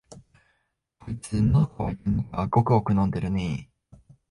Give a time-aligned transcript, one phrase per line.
[0.99, 3.69] こいつ、のど渇いてんのか、ごくごく飲んでるね。